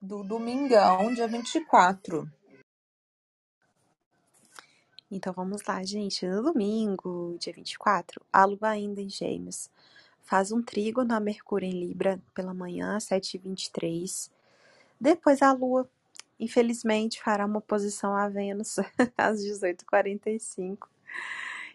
[0.06, 2.32] do domingão, dia 24.
[5.10, 6.26] Então vamos lá, gente.
[6.28, 9.70] No domingo, dia 24, a lua ainda em Gêmeos
[10.22, 14.30] faz um trigo na Mercúrio em Libra pela manhã, 7h23.
[15.00, 15.90] Depois a lua
[16.40, 18.78] infelizmente fará uma oposição a Vênus
[19.18, 20.88] às 18h45.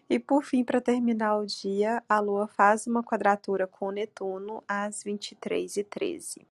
[0.09, 5.05] E por fim, para terminar o dia, a Lua faz uma quadratura com Netuno às
[5.05, 6.50] 23h13.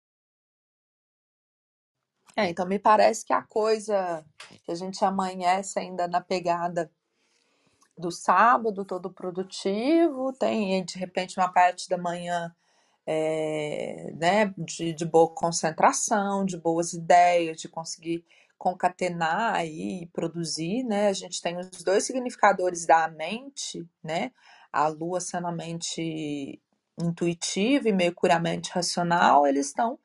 [2.36, 4.24] É, então me parece que a coisa
[4.64, 6.90] que a gente amanhece ainda na pegada
[7.96, 12.54] do sábado, todo produtivo, tem de repente uma parte da manhã
[13.06, 18.24] é, né, de, de boa concentração, de boas ideias, de conseguir
[18.56, 21.08] concatenar e produzir, né?
[21.08, 24.30] A gente tem os dois significadores da mente, né?
[24.72, 26.62] A lua sendo a mente
[26.96, 29.98] intuitiva e mercuriamente racional, eles estão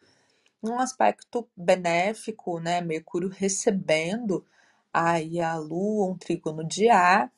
[0.62, 2.82] num aspecto benéfico, né?
[2.82, 4.46] Mercúrio recebendo
[4.94, 7.32] aí a lua, um trígono de ar.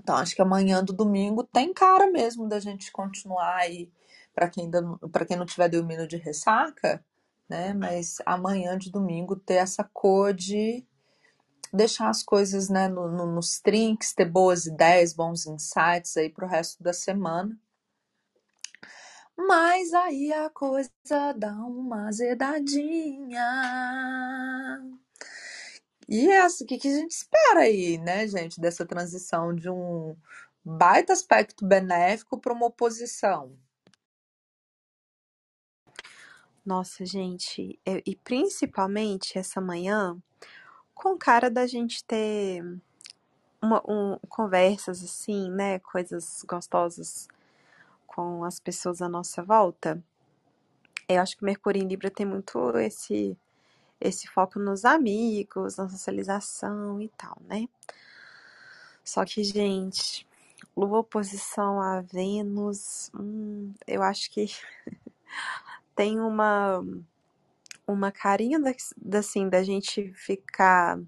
[0.00, 3.90] Então, acho que amanhã do domingo tem cara mesmo da gente continuar aí,
[4.34, 4.70] para quem,
[5.10, 7.04] para quem não tiver dormindo de ressaca,
[7.48, 7.72] né?
[7.72, 10.84] Mas amanhã de domingo ter essa cor de
[11.72, 16.46] deixar as coisas né, no, no, nos trinks, ter boas ideias, bons insights aí para
[16.46, 17.56] o resto da semana.
[19.36, 20.90] Mas aí a coisa
[21.36, 23.42] dá uma azedadinha.
[26.08, 29.68] E é assim, o que, que a gente espera aí, né, gente, dessa transição de
[29.68, 30.16] um
[30.64, 33.56] baita aspecto benéfico para uma oposição?
[36.64, 40.16] Nossa, gente, e principalmente essa manhã,
[40.94, 42.62] com cara da gente ter
[43.62, 47.28] uma, um, conversas assim, né, coisas gostosas
[48.16, 50.02] com as pessoas à nossa volta.
[51.06, 53.36] Eu acho que Mercúrio em Libra tem muito esse
[54.00, 57.66] esse foco nos amigos, na socialização e tal, né?
[59.04, 60.26] Só que, gente,
[60.76, 64.46] Lua oposição a Vênus, hum, eu acho que
[65.94, 66.82] tem uma
[67.86, 70.98] uma carinha da, assim da gente ficar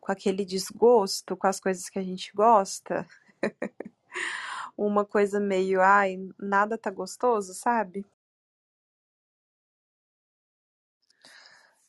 [0.00, 3.06] com aquele desgosto com as coisas que a gente gosta.
[4.86, 8.04] uma coisa meio, ai, nada tá gostoso, sabe?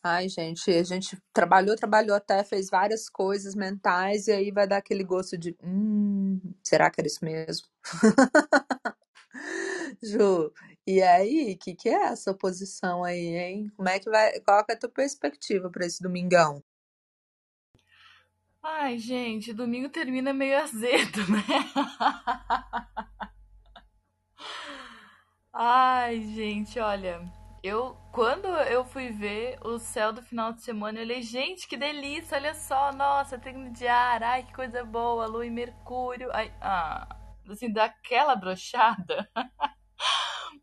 [0.02, 4.78] Ai, gente, a gente trabalhou, trabalhou até, fez várias coisas mentais e aí vai dar
[4.78, 7.67] aquele gosto de, hum, será que era isso mesmo?
[10.02, 10.54] Ju,
[10.88, 13.71] e aí, o que, que é essa oposição aí, hein?
[13.75, 16.63] Como é que vai, qual é a tua perspectiva para esse domingão?
[18.63, 21.43] Ai, gente, domingo termina meio azedo, né?
[25.54, 27.22] Ai, gente, olha,
[27.63, 31.76] eu, quando eu fui ver o céu do final de semana, eu olhei, gente, que
[31.78, 36.54] delícia, olha só, nossa, tem de ar, ai, que coisa boa, lua e mercúrio, ai,
[36.62, 37.08] ah,
[37.50, 39.28] assim, daquela brochada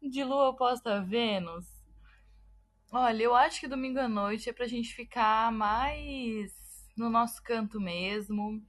[0.03, 1.67] de lua oposta a Vênus.
[2.91, 6.53] Olha, eu acho que domingo à noite é pra gente ficar mais
[6.97, 8.63] no nosso canto mesmo.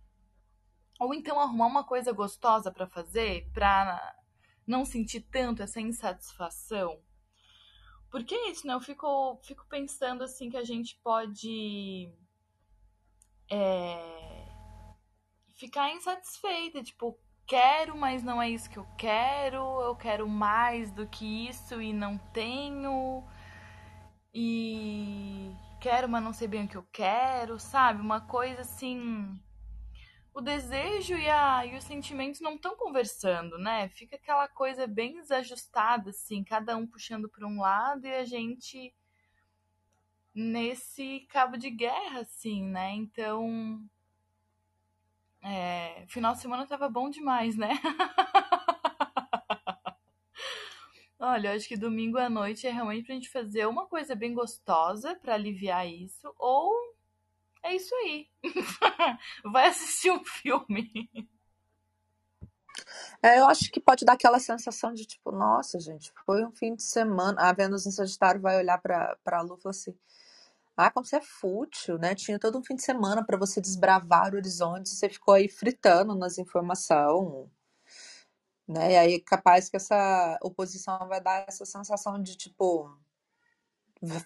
[0.99, 4.15] Ou então arrumar uma coisa gostosa para fazer, pra
[4.65, 6.99] não sentir tanto essa insatisfação.
[8.09, 8.73] Porque é isso, né?
[8.73, 12.11] Eu fico, fico pensando assim que a gente pode
[13.49, 14.47] é,
[15.55, 21.07] ficar insatisfeita, tipo, quero, mas não é isso que eu quero, eu quero mais do
[21.07, 23.23] que isso e não tenho.
[24.33, 25.51] E
[25.87, 28.01] quero, mas não sei bem o que eu quero, sabe?
[28.01, 29.39] Uma coisa assim
[30.33, 33.87] o desejo e, a, e os sentimentos não estão conversando, né?
[33.89, 38.93] Fica aquela coisa bem desajustada, assim, cada um puxando para um lado e a gente
[40.35, 42.91] nesse cabo de guerra, assim, né?
[42.91, 43.81] Então.
[45.41, 47.69] É, final de semana tava bom demais, né?
[51.19, 54.33] Olha, eu acho que domingo à noite é realmente pra gente fazer uma coisa bem
[54.33, 56.71] gostosa para aliviar isso, ou
[57.63, 58.29] é isso aí.
[59.51, 61.09] Vai assistir um filme.
[63.21, 66.75] É, eu acho que pode dar aquela sensação de tipo, nossa, gente, foi um fim
[66.75, 67.41] de semana.
[67.41, 69.97] A Vênus em Sagitário vai olhar pra, pra Lu e falar assim:
[70.77, 72.13] ah, como você é fútil, né?
[72.13, 76.13] Tinha todo um fim de semana para você desbravar o horizonte, você ficou aí fritando
[76.15, 77.49] nas informações,
[78.67, 78.93] né?
[78.93, 82.89] E aí capaz que essa oposição vai dar essa sensação de tipo,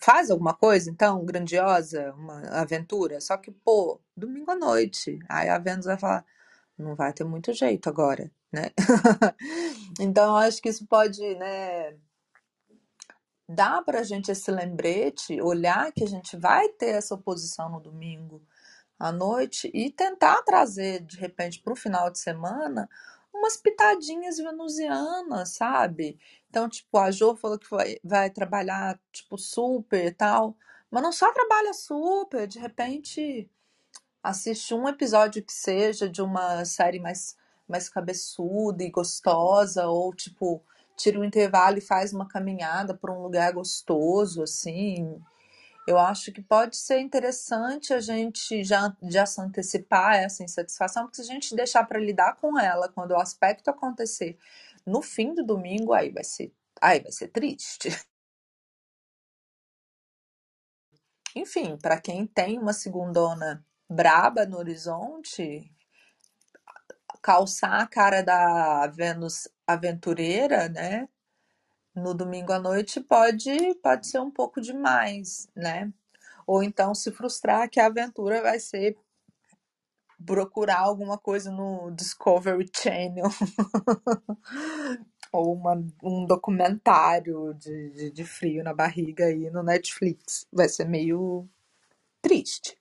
[0.02, 3.22] faz alguma coisa, então, grandiosa, uma aventura.
[3.22, 5.20] Só que, pô, domingo à noite.
[5.30, 6.26] Aí a Vênus vai falar,
[6.78, 8.72] não vai ter muito jeito agora, né?
[10.00, 11.96] então, eu acho que isso pode, né?
[13.48, 18.42] Dá pra gente esse lembrete, olhar que a gente vai ter essa oposição no domingo
[18.98, 22.90] à noite e tentar trazer, de repente, para o final de semana,
[23.34, 26.20] umas pitadinhas venusianas, sabe?
[26.50, 30.56] Então, tipo, a Jo falou que vai, vai trabalhar, tipo, super e tal,
[30.90, 33.50] Mas não só trabalha super, de repente
[34.24, 40.64] assiste um episódio que seja de uma série mais, mais cabeçuda e gostosa, ou tipo,
[40.98, 45.20] tira um intervalo e faz uma caminhada por um lugar gostoso, assim.
[45.88, 51.18] Eu acho que pode ser interessante a gente já, já se antecipar essa insatisfação, porque
[51.18, 54.38] se a gente deixar para lidar com ela quando o aspecto acontecer
[54.86, 57.90] no fim do domingo, aí vai ser, aí vai ser triste.
[61.36, 65.72] Enfim, para quem tem uma segundona braba no horizonte,
[67.22, 71.08] calçar a cara da Vênus aventureira, né?
[71.96, 75.92] No domingo à noite pode pode ser um pouco demais, né?
[76.48, 78.98] Ou então se frustrar que a aventura vai ser
[80.26, 83.26] procurar alguma coisa no Discovery Channel
[85.32, 90.46] ou uma, um documentário de, de, de frio na barriga aí no Netflix.
[90.52, 91.48] Vai ser meio
[92.22, 92.78] triste.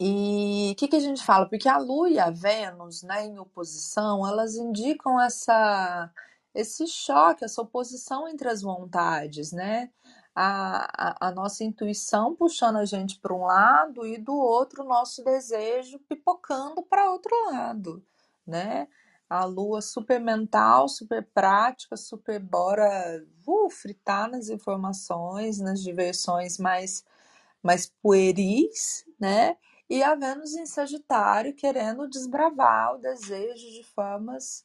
[0.00, 1.48] E o que, que a gente fala?
[1.48, 6.10] Porque a Lua e a Vênus, né, em oposição, elas indicam essa,
[6.54, 9.90] esse choque, essa oposição entre as vontades, né?
[10.34, 14.86] A, a, a nossa intuição puxando a gente para um lado e do outro o
[14.86, 18.04] nosso desejo pipocando para outro lado,
[18.46, 18.88] né?
[19.28, 27.04] A lua super mental, super prática, super bora uh, fritar nas informações, nas diversões mais,
[27.62, 29.56] mais pueris, né?
[29.88, 34.64] E a Vênus em Sagitário querendo desbravar o desejo de formas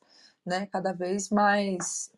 [0.49, 2.11] né, cada vez mais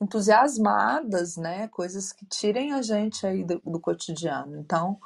[0.00, 4.56] entusiasmadas, né, coisas que tirem a gente aí do, do cotidiano.
[4.58, 4.98] Então,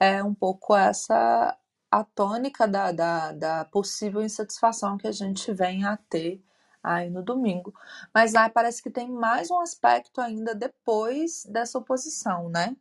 [0.00, 1.56] é um pouco essa
[1.90, 6.42] a tônica da, da, da, possível insatisfação que a gente vem a ter
[6.82, 7.74] aí no domingo.
[8.14, 12.74] Mas aí parece que tem mais um aspecto ainda depois dessa oposição, né?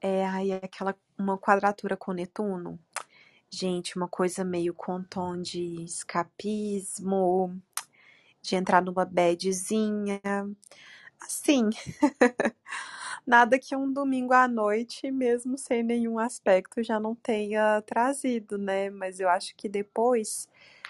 [0.00, 2.78] É, aí é aquela uma quadratura com Netuno.
[3.54, 7.60] Gente, uma coisa meio com tom de escapismo,
[8.40, 10.20] de entrar numa badzinha.
[11.20, 11.68] Assim,
[13.26, 18.88] nada que um domingo à noite, mesmo sem nenhum aspecto, já não tenha trazido, né?
[18.88, 20.48] Mas eu acho que depois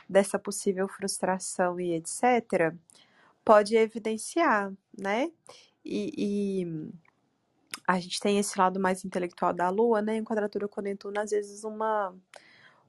[0.08, 2.72] dessa possível frustração e etc.,
[3.44, 5.32] pode evidenciar, né?
[5.84, 6.92] E, e
[7.86, 10.16] a gente tem esse lado mais intelectual da Lua, né?
[10.16, 12.14] Em quadratura com Netuno, às vezes uma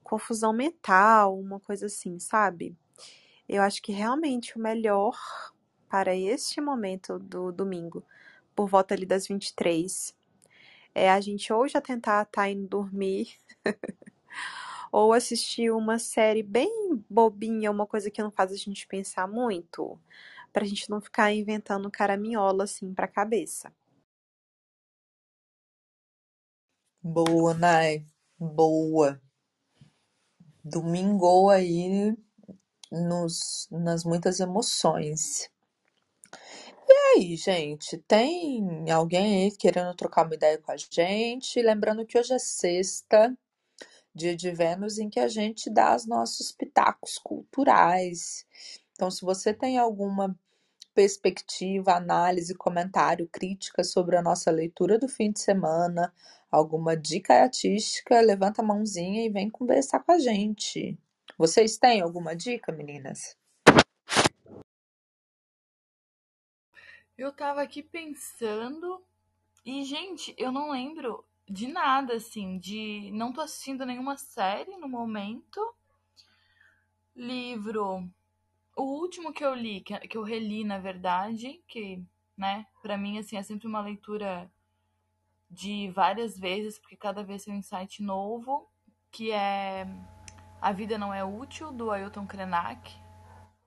[0.04, 2.76] confusão mental, uma coisa assim, sabe?
[3.48, 5.18] Eu acho que realmente o melhor
[5.88, 8.04] para este momento do domingo,
[8.54, 10.14] por volta ali das 23,
[10.94, 13.34] é a gente ou já tentar estar tá indo dormir,
[14.92, 16.70] ou assistir uma série bem
[17.10, 19.98] bobinha, uma coisa que não faz a gente pensar muito,
[20.52, 23.72] pra gente não ficar inventando caraminhola assim pra cabeça.
[27.02, 28.04] Boa, Nai.
[28.38, 29.20] Boa.
[30.64, 32.16] Domingo aí
[32.90, 35.50] nos, nas muitas emoções.
[36.88, 41.60] E aí, gente, tem alguém aí querendo trocar uma ideia com a gente?
[41.60, 43.36] Lembrando que hoje é sexta,
[44.14, 48.46] dia de Vênus, em que a gente dá os nossos pitacos culturais.
[48.92, 50.34] Então, se você tem alguma
[50.94, 56.12] perspectiva, análise, comentário, crítica sobre a nossa leitura do fim de semana,
[56.54, 60.98] alguma dica artística, levanta a mãozinha e vem conversar com a gente.
[61.36, 63.36] Vocês têm alguma dica, meninas?
[67.18, 69.02] Eu tava aqui pensando
[69.64, 73.10] e, gente, eu não lembro de nada, assim, de.
[73.12, 75.60] Não tô assistindo nenhuma série no momento.
[77.14, 78.08] Livro.
[78.76, 82.02] O último que eu li, que eu reli, na verdade, que,
[82.36, 84.50] né, pra mim, assim, é sempre uma leitura
[85.54, 88.68] de várias vezes, porque cada vez tem um insight novo,
[89.10, 89.86] que é
[90.60, 92.92] A Vida Não É Útil, do Ailton Krenak.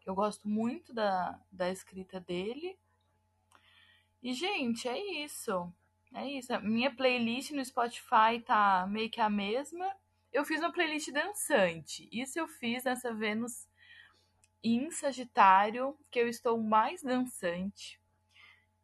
[0.06, 2.78] Eu gosto muito da, da escrita dele.
[4.22, 5.72] E, gente, é isso.
[6.14, 6.54] É isso.
[6.54, 9.90] A minha playlist no Spotify tá meio que a mesma.
[10.34, 12.10] Eu fiz uma playlist dançante.
[12.12, 13.66] Isso eu fiz nessa Vênus
[14.62, 18.00] em Sagitário, que eu estou mais dançante.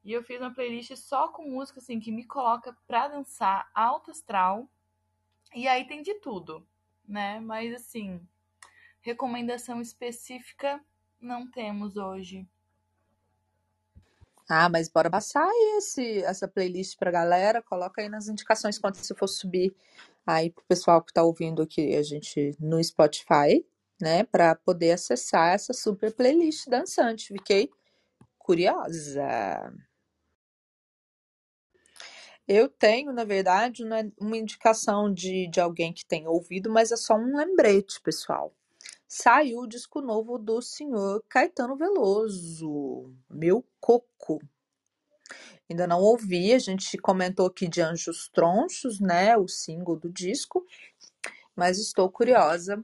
[0.03, 4.11] E eu fiz uma playlist só com música assim que me coloca pra dançar alto
[4.11, 4.67] astral.
[5.55, 6.67] E aí tem de tudo,
[7.07, 7.39] né?
[7.39, 8.21] Mas assim,
[9.01, 10.83] recomendação específica
[11.21, 12.45] não temos hoje.
[14.49, 17.61] Ah, mas bora passar esse, essa playlist pra galera.
[17.61, 19.73] Coloca aí nas indicações quando você for subir
[20.27, 23.65] aí pro pessoal que tá ouvindo aqui a gente no Spotify,
[24.01, 24.25] né?
[24.25, 27.33] Pra poder acessar essa super playlist dançante.
[27.33, 27.69] Fiquei
[28.37, 29.73] curiosa.
[32.47, 36.97] Eu tenho, na verdade, né, uma indicação de, de alguém que tem ouvido, mas é
[36.97, 38.53] só um lembrete, pessoal.
[39.07, 44.41] Saiu o disco novo do senhor Caetano Veloso, Meu Coco.
[45.69, 50.65] Ainda não ouvi, a gente comentou aqui de Anjos Tronchos, né, o single do disco,
[51.55, 52.83] mas estou curiosa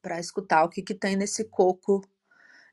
[0.00, 2.02] para escutar o que, que tem nesse coco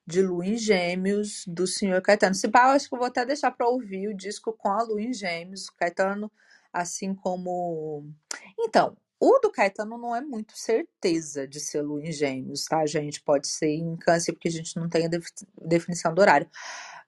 [0.05, 2.35] de Lua em Gêmeos do senhor Caetano.
[2.35, 4.83] Se pá, eu acho que eu vou até deixar para ouvir o disco com a
[4.83, 6.31] Lua em Gêmeos, Caetano,
[6.71, 8.05] assim como.
[8.59, 13.21] Então, o do Caetano não é muito certeza de ser Lua em Gêmeos, tá, gente?
[13.21, 15.09] Pode ser em Câncer, porque a gente não tem a
[15.61, 16.49] definição do horário.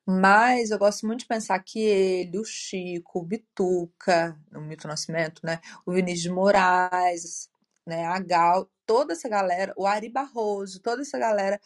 [0.06, 5.42] Mas eu gosto muito de pensar que ele, o Chico, o Bituca, o Milton Nascimento,
[5.44, 5.60] né?
[5.86, 7.50] O Vinícius de Moraes,
[7.86, 8.06] né?
[8.06, 11.60] A Gal, toda essa galera, o Ari Barroso, toda essa galera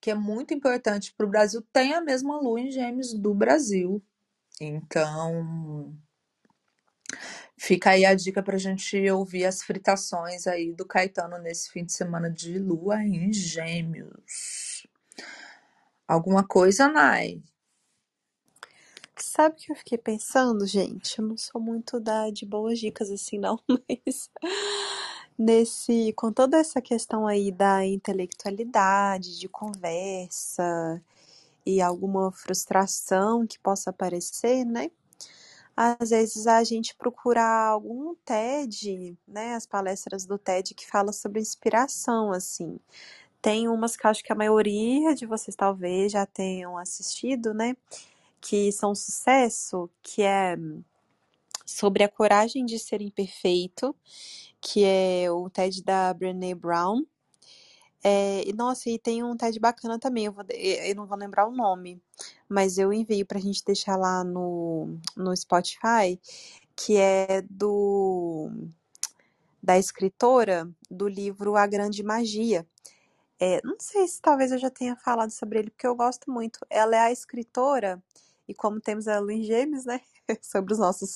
[0.00, 4.02] que é muito importante para o Brasil, tem a mesma lua em gêmeos do Brasil.
[4.60, 5.94] Então,
[7.56, 11.84] fica aí a dica para a gente ouvir as fritações aí do Caetano nesse fim
[11.84, 14.86] de semana de lua em gêmeos.
[16.08, 17.42] Alguma coisa, Nai?
[19.16, 21.18] Sabe o que eu fiquei pensando, gente?
[21.18, 24.30] Eu não sou muito da de boas dicas assim, não, mas
[25.40, 31.02] nesse, com toda essa questão aí da intelectualidade, de conversa
[31.66, 34.90] e alguma frustração que possa aparecer, né?
[35.76, 39.54] Às vezes a gente procura algum TED, né?
[39.54, 42.78] As palestras do TED que fala sobre inspiração, assim.
[43.42, 47.76] Tem umas que acho que a maioria de vocês talvez já tenham assistido, né?
[48.40, 50.56] Que são um sucesso, que é
[51.70, 53.94] sobre a coragem de ser imperfeito
[54.60, 57.04] que é o TED da Brené Brown.
[58.02, 61.46] É, e, nossa, e tem um TED bacana também, eu, vou, eu não vou lembrar
[61.46, 62.02] o nome,
[62.48, 66.18] mas eu envio pra gente deixar lá no, no Spotify,
[66.74, 68.50] que é do
[69.62, 72.66] da escritora do livro A Grande Magia.
[73.38, 76.58] É, não sei se talvez eu já tenha falado sobre ele, porque eu gosto muito.
[76.70, 78.02] Ela é a escritora,
[78.48, 80.00] e como temos a Luiz James, né?
[80.42, 81.10] sobre os nossos